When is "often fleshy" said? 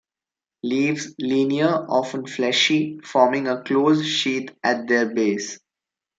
1.87-2.97